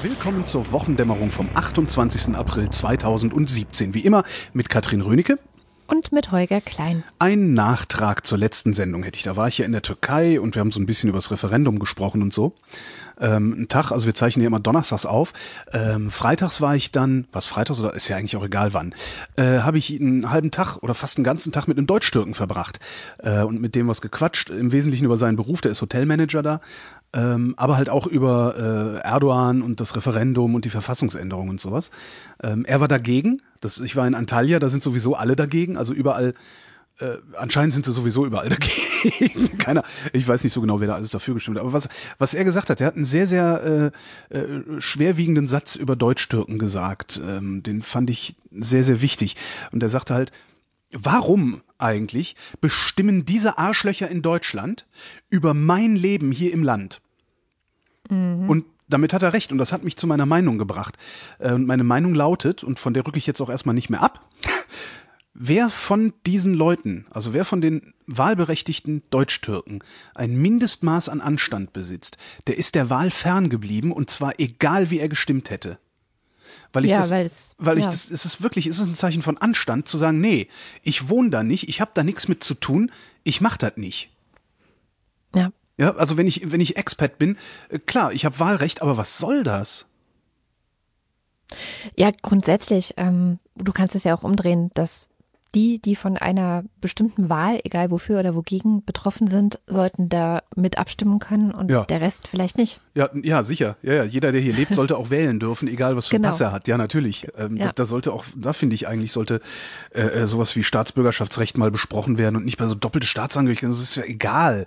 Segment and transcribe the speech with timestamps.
[0.00, 2.36] Willkommen zur Wochendämmerung vom 28.
[2.36, 3.94] April 2017.
[3.94, 5.40] Wie immer mit Katrin Rönecke.
[5.88, 7.02] Und mit Holger Klein.
[7.18, 9.24] Ein Nachtrag zur letzten Sendung hätte ich.
[9.24, 11.32] Da war ich ja in der Türkei und wir haben so ein bisschen über das
[11.32, 12.52] Referendum gesprochen und so.
[13.20, 15.32] Ähm, ein Tag, also wir zeichnen ja immer donnerstags auf.
[15.72, 18.94] Ähm, freitags war ich dann, was freitags oder ist ja eigentlich auch egal wann,
[19.36, 22.78] äh, habe ich einen halben Tag oder fast einen ganzen Tag mit einem Deutsch-Türken verbracht
[23.18, 24.50] äh, und mit dem was gequatscht.
[24.50, 26.60] Im Wesentlichen über seinen Beruf, der ist Hotelmanager da.
[27.14, 31.90] Ähm, aber halt auch über äh, Erdogan und das Referendum und die Verfassungsänderung und sowas.
[32.42, 33.40] Ähm, er war dagegen.
[33.60, 35.78] Das, ich war in Antalya, da sind sowieso alle dagegen.
[35.78, 36.34] Also überall,
[37.00, 39.56] äh, anscheinend sind sie sowieso überall dagegen.
[39.56, 41.62] Keiner, ich weiß nicht so genau, wer da alles dafür gestimmt hat.
[41.62, 43.92] Aber was, was er gesagt hat, er hat einen sehr, sehr
[44.30, 47.20] äh, äh, schwerwiegenden Satz über Deutsch-Türken gesagt.
[47.24, 49.36] Ähm, den fand ich sehr, sehr wichtig.
[49.72, 50.30] Und er sagte halt,
[50.90, 54.86] Warum eigentlich bestimmen diese Arschlöcher in Deutschland
[55.28, 57.00] über mein Leben hier im Land?
[58.08, 58.48] Mhm.
[58.48, 60.96] Und damit hat er recht und das hat mich zu meiner Meinung gebracht.
[61.38, 64.02] Äh, und meine Meinung lautet, und von der rücke ich jetzt auch erstmal nicht mehr
[64.02, 64.26] ab,
[65.34, 72.16] wer von diesen Leuten, also wer von den wahlberechtigten Deutschtürken ein Mindestmaß an Anstand besitzt,
[72.46, 75.78] der ist der Wahl ferngeblieben und zwar egal wie er gestimmt hätte.
[76.72, 77.90] Weil ich ja, das, weil ich ja.
[77.90, 80.48] das, es ist wirklich, es ist ein Zeichen von Anstand zu sagen, nee,
[80.82, 82.90] ich wohne da nicht, ich habe da nichts mit zu tun,
[83.24, 84.10] ich mach das nicht.
[85.34, 85.50] Ja.
[85.78, 87.36] Ja, also wenn ich, wenn ich Expat bin,
[87.68, 89.86] äh, klar, ich habe Wahlrecht, aber was soll das?
[91.96, 95.08] Ja, grundsätzlich, ähm, du kannst es ja auch umdrehen, dass
[95.58, 100.78] die, die von einer bestimmten Wahl, egal wofür oder wogegen, betroffen sind, sollten da mit
[100.78, 101.84] abstimmen können und Ja.
[101.84, 102.80] der Rest vielleicht nicht.
[102.94, 103.76] Ja, ja, sicher.
[103.82, 106.28] Ja, ja, jeder, der hier lebt, sollte auch wählen dürfen, egal was für Genau.
[106.28, 106.68] Pass er hat.
[106.68, 107.26] Ja, natürlich.
[107.36, 107.66] Ähm, Ja.
[107.66, 109.40] Da, da sollte auch, da finde ich eigentlich, sollte
[109.92, 113.70] äh, äh, sowas wie Staatsbürgerschaftsrecht mal besprochen werden und nicht bei so doppelte Staatsangehörigkeit.
[113.70, 114.64] Das ist ja egal.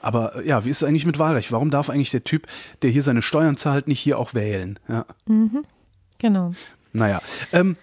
[0.00, 1.52] Aber äh, ja, wie ist es eigentlich mit Wahlrecht?
[1.52, 2.48] Warum darf eigentlich der Typ,
[2.82, 4.80] der hier seine Steuern zahlt, nicht hier auch wählen?
[4.88, 5.06] Ja.
[6.18, 6.52] Genau.
[6.92, 7.76] Naja, ähm,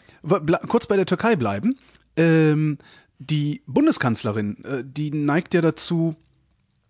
[0.68, 1.78] kurz bei der Türkei bleiben.
[2.20, 2.78] Ähm,
[3.18, 6.16] die Bundeskanzlerin, äh, die neigt ja dazu,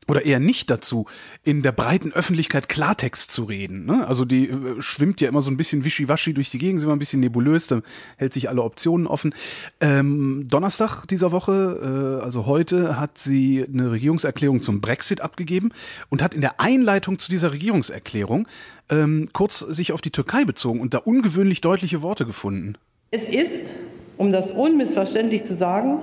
[0.09, 1.05] oder eher nicht dazu,
[1.43, 3.85] in der breiten Öffentlichkeit Klartext zu reden.
[3.85, 4.07] Ne?
[4.07, 6.95] Also die äh, schwimmt ja immer so ein bisschen wischiwaschi durch die Gegend, ist immer
[6.95, 7.83] ein bisschen nebulös, dann
[8.17, 9.35] hält sich alle Optionen offen.
[9.79, 15.71] Ähm, Donnerstag dieser Woche, äh, also heute, hat sie eine Regierungserklärung zum Brexit abgegeben
[16.09, 18.47] und hat in der Einleitung zu dieser Regierungserklärung
[18.89, 22.75] ähm, kurz sich auf die Türkei bezogen und da ungewöhnlich deutliche Worte gefunden.
[23.11, 23.65] Es ist,
[24.19, 25.99] um das unmissverständlich zu sagen,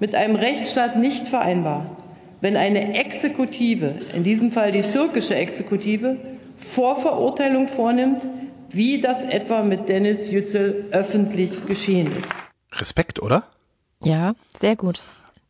[0.00, 1.96] mit einem Rechtsstaat nicht vereinbar,
[2.40, 6.18] wenn eine Exekutive, in diesem Fall die türkische Exekutive,
[6.56, 8.26] Vorverurteilung vornimmt,
[8.68, 12.34] wie das etwa mit Dennis Yücel öffentlich geschehen ist.
[12.72, 13.44] Respekt, oder?
[14.02, 15.00] Ja, sehr gut.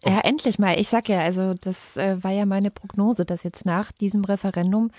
[0.04, 0.78] Ja, endlich mal.
[0.78, 4.90] Ich sag ja, also das äh, war ja meine Prognose, dass jetzt nach diesem Referendum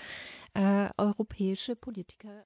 [0.54, 2.42] äh, europäische Politiker